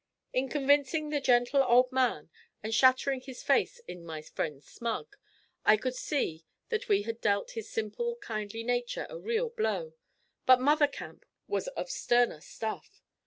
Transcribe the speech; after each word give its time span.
In 0.33 0.49
convincing 0.49 1.09
the 1.11 1.21
gentle 1.21 1.61
old 1.61 1.91
man, 1.91 2.31
and 2.63 2.73
shattering 2.73 3.21
his 3.21 3.43
faith 3.43 3.79
in 3.87 4.03
my 4.03 4.23
friend 4.23 4.63
Smug, 4.63 5.15
I 5.63 5.77
could 5.77 5.93
see 5.93 6.43
that 6.69 6.89
we 6.89 7.03
had 7.03 7.21
dealt 7.21 7.51
his 7.51 7.69
simple, 7.69 8.15
kindly 8.15 8.63
nature 8.63 9.05
a 9.11 9.19
real 9.19 9.49
blow, 9.51 9.93
but 10.47 10.59
Mother 10.59 10.87
Camp 10.87 11.23
was 11.45 11.67
of 11.77 11.91
sterner 11.91 12.41
stuff. 12.41 13.03